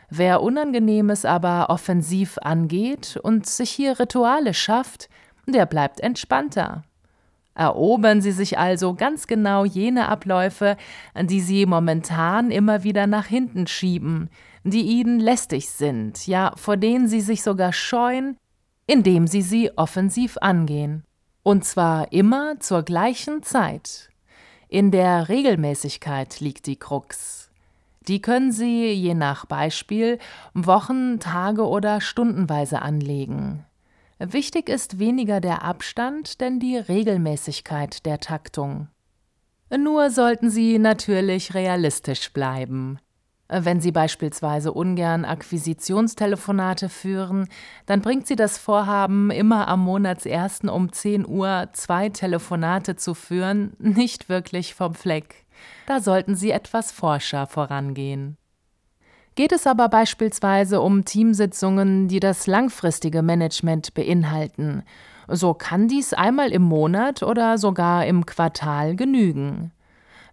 Wer 0.09 0.41
Unangenehmes 0.41 1.25
aber 1.25 1.69
offensiv 1.69 2.39
angeht 2.39 3.19
und 3.21 3.47
sich 3.47 3.71
hier 3.71 3.99
Rituale 3.99 4.55
schafft, 4.55 5.09
der 5.49 5.67
bleibt 5.67 5.99
entspannter. 5.99 6.85
Erobern 7.61 8.23
Sie 8.23 8.33
sich 8.33 8.59
also 8.59 8.95
ganz 8.95 9.27
genau 9.27 9.67
jene 9.67 10.09
Abläufe, 10.09 10.79
die 11.21 11.43
Sie 11.43 11.67
momentan 11.67 12.51
immer 12.51 12.85
wieder 12.85 13.07
nach 13.07 13.27
hinten 13.27 13.67
schieben, 13.67 14.31
die 14.65 14.81
Ihnen 14.81 15.21
lästig 15.21 15.69
sind, 15.69 16.27
ja 16.27 16.55
vor 16.57 16.79
denen 16.79 17.07
Sie 17.07 17.21
sich 17.21 17.43
sogar 17.43 17.75
scheuen, 17.75 18.39
indem 18.87 19.27
Sie 19.27 19.43
sie 19.43 19.77
offensiv 19.77 20.39
angehen. 20.41 21.05
Und 21.43 21.67
zwar 21.67 22.11
immer 22.13 22.59
zur 22.61 22.83
gleichen 22.83 23.43
Zeit. 23.43 24.09
In 24.69 24.91
der 24.91 25.29
Regelmäßigkeit 25.29 26.41
liegt 26.41 26.67
die 26.67 26.77
Krux. 26.77 27.51
Die 28.09 28.23
können 28.23 28.53
Sie 28.53 28.91
je 28.91 29.13
nach 29.13 29.45
Beispiel 29.45 30.19
Wochen, 30.55 31.21
Tage 31.21 31.69
oder 31.69 32.01
stundenweise 32.01 32.81
anlegen. 32.81 33.67
Wichtig 34.23 34.69
ist 34.69 34.99
weniger 34.99 35.41
der 35.41 35.63
Abstand, 35.63 36.43
denn 36.43 36.61
die 36.61 36.77
Regelmäßigkeit 36.77 38.05
der 38.05 38.21
Taktung. 38.21 38.89
Nur 39.75 40.11
sollten 40.11 40.51
Sie 40.51 40.79
natürlich 40.79 41.55
realistisch 41.55 42.31
bleiben. 42.35 42.99
Wenn 43.49 43.81
Sie 43.81 43.93
beispielsweise 43.93 44.73
ungern 44.75 45.25
Akquisitionstelefonate 45.25 46.91
führen, 46.91 47.49
dann 47.87 48.03
bringt 48.03 48.27
Sie 48.27 48.37
das 48.37 48.59
Vorhaben, 48.59 49.31
immer 49.31 49.69
am 49.69 49.81
Monatsersten 49.81 50.69
um 50.69 50.93
10 50.93 51.27
Uhr 51.27 51.71
zwei 51.73 52.11
Telefonate 52.11 52.97
zu 52.97 53.15
führen, 53.15 53.73
nicht 53.79 54.29
wirklich 54.29 54.75
vom 54.75 54.95
Fleck. 54.95 55.47
Da 55.87 56.01
sollten 56.01 56.35
Sie 56.37 56.51
etwas 56.51 56.93
forscher 56.93 57.47
vorangehen. 57.47 58.37
Geht 59.41 59.53
es 59.53 59.67
aber 59.67 59.89
beispielsweise 59.89 60.83
um 60.83 61.07
Teamsitzungen, 61.07 62.09
die 62.09 62.21
das 62.21 62.47
langfristige 62.47 63.23
Management 63.23 63.95
beinhalten, 63.95 64.83
so 65.29 65.55
kann 65.55 65.89
dies 65.89 66.13
einmal 66.13 66.53
im 66.53 66.61
Monat 66.61 67.23
oder 67.23 67.57
sogar 67.57 68.05
im 68.05 68.27
Quartal 68.27 68.97
genügen. 68.97 69.73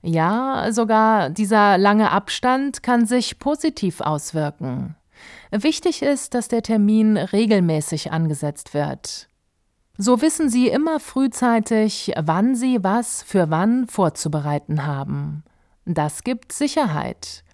Ja, 0.01 0.67
sogar 0.71 1.29
dieser 1.29 1.77
lange 1.77 2.11
Abstand 2.11 2.83
kann 2.83 3.05
sich 3.05 3.39
positiv 3.39 4.01
auswirken. 4.01 4.97
Wichtig 5.51 6.01
ist, 6.01 6.33
dass 6.33 6.49
der 6.49 6.61
Termin 6.61 7.15
regelmäßig 7.15 8.11
angesetzt 8.11 8.73
wird. 8.73 9.29
So 9.97 10.21
wissen 10.21 10.49
Sie 10.49 10.67
immer 10.67 10.99
frühzeitig, 10.99 12.11
wann 12.21 12.55
Sie 12.55 12.83
was 12.83 13.23
für 13.23 13.49
wann 13.49 13.87
vorzubereiten 13.87 14.85
haben. 14.85 15.45
Das 15.85 16.25
gibt 16.25 16.51
Sicherheit. 16.51 17.45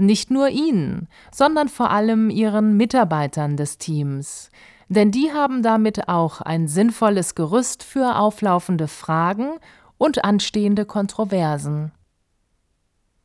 Nicht 0.00 0.30
nur 0.30 0.48
Ihnen, 0.48 1.08
sondern 1.30 1.68
vor 1.68 1.90
allem 1.90 2.30
Ihren 2.30 2.74
Mitarbeitern 2.78 3.58
des 3.58 3.76
Teams. 3.76 4.50
Denn 4.88 5.10
die 5.10 5.30
haben 5.34 5.62
damit 5.62 6.08
auch 6.08 6.40
ein 6.40 6.68
sinnvolles 6.68 7.34
Gerüst 7.34 7.82
für 7.82 8.16
auflaufende 8.16 8.88
Fragen 8.88 9.58
und 9.98 10.24
anstehende 10.24 10.86
Kontroversen. 10.86 11.92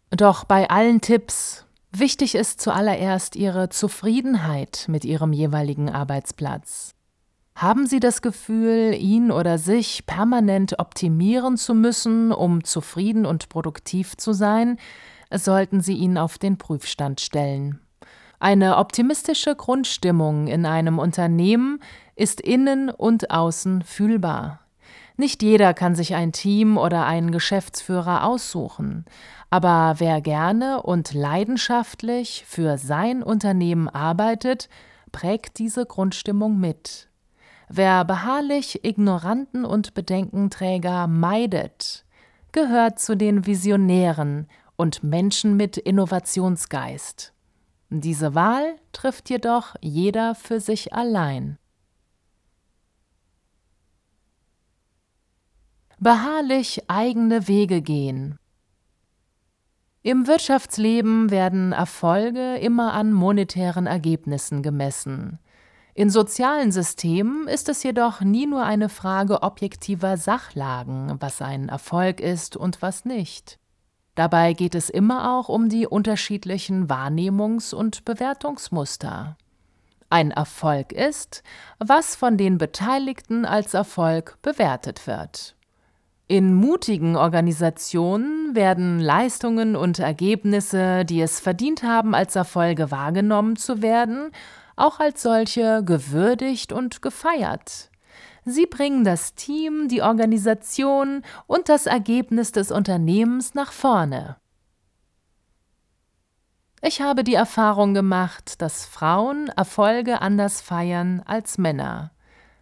Doch 0.10 0.44
bei 0.44 0.70
allen 0.70 1.00
Tipps 1.00 1.66
wichtig 1.94 2.36
ist 2.36 2.60
zuallererst 2.60 3.38
Ihre 3.38 3.70
Zufriedenheit 3.70 4.88
mit 4.90 5.06
Ihrem 5.06 5.32
jeweiligen 5.32 5.90
Arbeitsplatz. 5.90 6.92
Haben 7.56 7.88
Sie 7.88 8.02
das 8.02 8.22
Gefühl, 8.22 8.94
ihn 9.00 9.32
oder 9.32 9.58
sich 9.58 10.06
permanent 10.06 10.78
optimieren 10.78 11.56
zu 11.56 11.74
müssen, 11.74 12.34
um 12.34 12.66
zufrieden 12.66 13.26
und 13.26 13.48
produktiv 13.48 14.18
zu 14.18 14.34
sein, 14.34 14.78
sollten 15.32 15.82
Sie 15.82 15.96
ihn 15.96 16.18
auf 16.18 16.38
den 16.38 16.58
Prüfstand 16.58 17.22
stellen. 17.22 17.80
Eine 18.40 18.78
optimistische 18.78 19.56
Grundstimmung 19.56 20.48
in 20.48 20.66
einem 20.66 21.00
Unternehmen 21.00 21.80
ist 22.16 22.42
innen 22.42 22.90
und 22.90 23.32
außen 23.32 23.82
fühlbar. 23.84 24.60
Nicht 25.18 25.42
jeder 25.42 25.74
kann 25.74 25.96
sich 25.96 26.14
ein 26.14 26.34
Team 26.34 26.78
oder 26.78 27.06
einen 27.06 27.32
Geschäftsführer 27.32 28.26
aussuchen, 28.26 29.06
aber 29.50 29.96
wer 30.00 30.20
gerne 30.20 30.82
und 30.82 31.14
leidenschaftlich 31.14 32.44
für 32.46 32.78
sein 32.78 33.24
Unternehmen 33.24 33.88
arbeitet, 33.88 34.68
prägt 35.14 35.60
diese 35.60 35.86
Grundstimmung 35.86 36.60
mit. 36.60 37.08
Wer 37.70 38.04
beharrlich 38.04 38.84
Ignoranten 38.84 39.64
und 39.64 39.94
Bedenkenträger 39.94 41.08
meidet, 41.08 42.04
gehört 42.52 43.00
zu 43.00 43.16
den 43.16 43.46
Visionären 43.46 44.48
und 44.76 45.04
Menschen 45.04 45.58
mit 45.58 45.78
Innovationsgeist. 45.78 47.34
Diese 47.90 48.36
Wahl 48.36 48.76
trifft 48.92 49.30
jedoch 49.30 49.76
jeder 49.82 50.36
für 50.36 50.60
sich 50.60 50.94
allein. 50.94 51.58
Beharrlich 56.00 56.90
eigene 56.90 57.48
Wege 57.48 57.82
gehen. 57.82 58.38
Im 60.02 60.28
Wirtschaftsleben 60.28 61.32
werden 61.32 61.72
Erfolge 61.72 62.58
immer 62.58 62.94
an 62.94 63.12
monetären 63.12 63.88
Ergebnissen 63.88 64.62
gemessen. 64.62 65.40
In 65.96 66.10
sozialen 66.10 66.72
Systemen 66.72 67.48
ist 67.48 67.70
es 67.70 67.82
jedoch 67.82 68.22
nie 68.22 68.46
nur 68.46 68.66
eine 68.66 68.90
Frage 68.90 69.42
objektiver 69.42 70.18
Sachlagen, 70.18 71.16
was 71.22 71.42
ein 71.42 71.70
Erfolg 71.70 72.20
ist 72.20 72.58
und 72.58 72.82
was 72.82 73.06
nicht. 73.06 73.58
Dabei 74.16 74.54
geht 74.54 74.76
es 74.76 74.90
immer 74.90 75.38
auch 75.38 75.50
um 75.50 75.68
die 75.68 75.86
unterschiedlichen 75.86 76.88
Wahrnehmungs- 76.88 77.76
und 77.76 78.06
Bewertungsmuster. 78.06 79.38
Ein 80.10 80.32
Erfolg 80.32 80.94
ist, 80.94 81.44
was 81.80 82.16
von 82.16 82.38
den 82.38 82.58
Beteiligten 82.58 83.46
als 83.46 83.74
Erfolg 83.74 84.38
bewertet 84.42 85.08
wird. 85.08 85.56
In 86.28 86.56
mutigen 86.56 87.18
Organisationen 87.18 88.56
werden 88.56 89.00
Leistungen 89.00 89.76
und 89.76 90.00
Ergebnisse, 90.00 91.06
die 91.06 91.22
es 91.22 91.40
verdient 91.40 91.84
haben, 91.84 92.16
als 92.16 92.36
Erfolge 92.36 92.90
wahrgenommen 92.90 93.58
zu 93.58 93.82
werden, 93.82 94.32
auch 94.76 95.00
als 95.00 95.22
solche 95.22 95.84
gewürdigt 95.84 96.72
und 96.72 97.02
gefeiert. 97.02 97.92
Sie 98.46 98.68
bringen 98.68 99.04
das 99.04 99.34
Team, 99.34 99.88
die 99.88 100.04
Organisation 100.04 101.24
und 101.48 101.68
das 101.68 101.88
Ergebnis 101.88 102.52
des 102.52 102.72
Unternehmens 102.72 103.56
nach 103.56 103.72
vorne. 103.72 104.38
Ich 106.82 107.02
habe 107.02 107.24
die 107.24 107.34
Erfahrung 107.34 107.96
gemacht, 107.96 108.62
dass 108.62 108.86
Frauen 108.86 109.50
Erfolge 109.50 110.22
anders 110.22 110.62
feiern 110.62 111.24
als 111.26 111.58
Männer. 111.58 112.12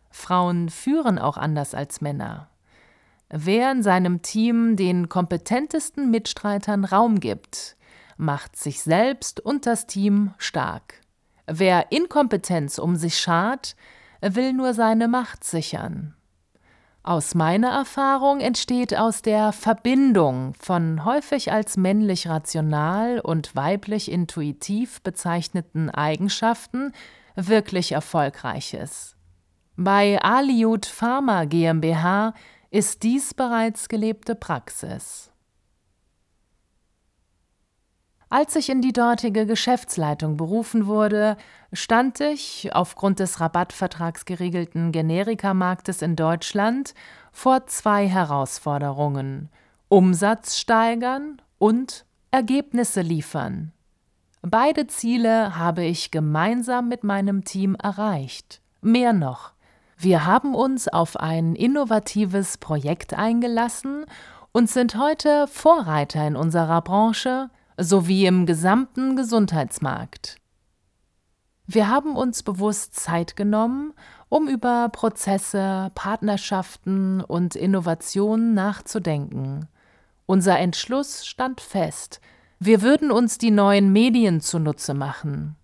Frauen 0.09 0.69
führen 0.69 1.19
auch 1.19 1.35
anders 1.35 1.75
als 1.75 1.99
Männer. 1.99 2.49
Wer 3.29 3.71
in 3.71 3.83
seinem 3.83 4.21
Team 4.21 4.77
den 4.77 5.09
kompetentesten 5.09 6.09
Mitstreitern 6.09 6.85
Raum 6.85 7.19
gibt, 7.19 7.75
macht 8.15 8.55
sich 8.55 8.81
selbst 8.81 9.41
und 9.41 9.65
das 9.65 9.87
Team 9.87 10.33
stark. 10.37 11.01
Wer 11.45 11.91
Inkompetenz 11.91 12.77
um 12.77 12.95
sich 12.95 13.19
schart, 13.19 13.75
will 14.23 14.53
nur 14.53 14.73
seine 14.73 15.07
Macht 15.07 15.43
sichern. 15.43 16.15
Aus 17.05 17.35
meiner 17.35 17.71
Erfahrung 17.71 18.39
entsteht 18.39 18.95
aus 18.95 19.21
der 19.21 19.51
Verbindung 19.51 20.53
von 20.57 21.03
häufig 21.03 21.51
als 21.51 21.75
männlich 21.75 22.29
rational 22.29 23.19
und 23.19 23.57
weiblich 23.57 24.09
intuitiv 24.09 25.01
bezeichneten 25.01 25.89
Eigenschaften 25.89 26.93
wirklich 27.35 27.91
Erfolgreiches. 27.91 29.17
Bei 29.75 30.21
Aliud 30.21 30.85
Pharma 30.85 31.43
GmbH 31.43 32.33
ist 32.71 33.03
dies 33.03 33.33
bereits 33.33 33.89
gelebte 33.89 34.35
Praxis. 34.35 35.32
Als 38.33 38.55
ich 38.55 38.69
in 38.69 38.81
die 38.81 38.93
dortige 38.93 39.45
Geschäftsleitung 39.45 40.37
berufen 40.37 40.87
wurde, 40.87 41.37
stand 41.71 42.19
ich, 42.19 42.71
aufgrund 42.73 43.19
des 43.19 43.39
Rabattvertrags 43.39 44.25
geregelten 44.25 44.91
Generikamarktes 44.91 46.01
in 46.01 46.15
Deutschland, 46.15 46.95
vor 47.31 47.67
zwei 47.67 48.07
Herausforderungen 48.07 49.49
Umsatz 49.87 50.57
steigern 50.57 51.43
und 51.59 52.05
Ergebnisse 52.31 53.01
liefern. 53.01 53.71
Beide 54.41 54.87
Ziele 54.87 55.55
habe 55.55 55.83
ich 55.83 56.09
gemeinsam 56.09 56.89
mit 56.89 57.03
meinem 57.03 57.43
Team 57.43 57.75
erreicht. 57.75 58.61
Mehr 58.81 59.13
noch, 59.13 59.53
wir 59.95 60.25
haben 60.25 60.55
uns 60.55 60.87
auf 60.87 61.17
ein 61.17 61.55
innovatives 61.55 62.57
Projekt 62.57 63.13
eingelassen 63.13 64.05
und 64.51 64.71
sind 64.71 64.97
heute 64.97 65.45
Vorreiter 65.45 66.25
in 66.25 66.35
unserer 66.35 66.81
Branche 66.81 67.51
sowie 67.77 68.25
im 68.25 68.45
gesamten 68.45 69.15
Gesundheitsmarkt. 69.15 70.37
Wir 71.65 71.87
haben 71.87 72.15
uns 72.15 72.43
bewusst 72.43 72.95
Zeit 72.95 73.35
genommen, 73.35 73.93
um 74.29 74.47
über 74.47 74.89
Prozesse, 74.89 75.91
Partnerschaften 75.95 77.21
und 77.21 77.55
Innovationen 77.55 78.53
nachzudenken. 78.53 79.67
Unser 80.25 80.59
Entschluss 80.59 81.25
stand 81.25 81.61
fest. 81.61 82.19
Wir 82.59 82.81
würden 82.81 83.11
uns 83.11 83.37
die 83.37 83.51
neuen 83.51 83.93
Medien 83.93 84.41
zunutze 84.41 84.93
machen. 84.93 85.55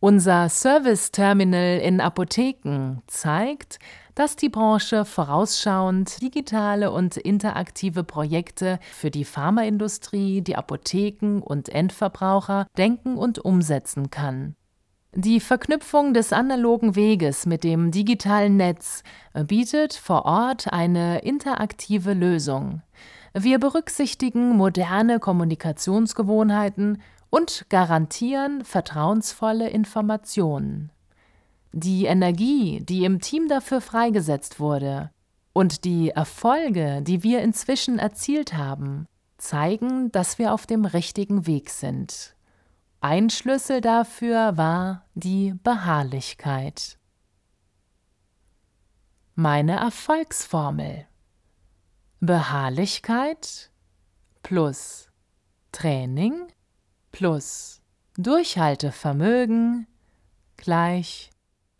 Unser 0.00 0.48
Service 0.48 1.12
Terminal 1.12 1.78
in 1.78 2.00
Apotheken 2.00 3.02
zeigt, 3.06 3.78
dass 4.14 4.36
die 4.36 4.48
Branche 4.48 5.04
vorausschauend 5.04 6.22
digitale 6.22 6.90
und 6.90 7.16
interaktive 7.16 8.04
Projekte 8.04 8.78
für 8.92 9.10
die 9.10 9.24
Pharmaindustrie, 9.24 10.40
die 10.40 10.56
Apotheken 10.56 11.40
und 11.40 11.68
Endverbraucher 11.68 12.66
denken 12.76 13.16
und 13.16 13.38
umsetzen 13.38 14.10
kann. 14.10 14.54
Die 15.16 15.38
Verknüpfung 15.38 16.12
des 16.12 16.32
analogen 16.32 16.96
Weges 16.96 17.46
mit 17.46 17.62
dem 17.62 17.92
digitalen 17.92 18.56
Netz 18.56 19.04
bietet 19.46 19.94
vor 19.94 20.24
Ort 20.24 20.72
eine 20.72 21.20
interaktive 21.20 22.14
Lösung. 22.14 22.82
Wir 23.32 23.60
berücksichtigen 23.60 24.56
moderne 24.56 25.20
Kommunikationsgewohnheiten 25.20 27.00
und 27.30 27.66
garantieren 27.68 28.64
vertrauensvolle 28.64 29.68
Informationen. 29.68 30.90
Die 31.76 32.04
Energie, 32.04 32.84
die 32.84 33.04
im 33.04 33.20
Team 33.20 33.48
dafür 33.48 33.80
freigesetzt 33.80 34.60
wurde, 34.60 35.10
und 35.52 35.84
die 35.84 36.10
Erfolge, 36.10 37.02
die 37.02 37.24
wir 37.24 37.42
inzwischen 37.42 37.98
erzielt 37.98 38.54
haben, 38.54 39.08
zeigen, 39.38 40.12
dass 40.12 40.38
wir 40.38 40.54
auf 40.54 40.66
dem 40.66 40.84
richtigen 40.84 41.48
Weg 41.48 41.70
sind. 41.70 42.36
Ein 43.00 43.28
Schlüssel 43.28 43.80
dafür 43.80 44.56
war 44.56 45.04
die 45.14 45.52
Beharrlichkeit. 45.64 46.96
Meine 49.34 49.76
Erfolgsformel 49.76 51.08
Beharrlichkeit 52.20 53.72
plus 54.44 55.10
Training 55.72 56.46
plus 57.10 57.82
Durchhaltevermögen 58.16 59.88
gleich 60.56 61.32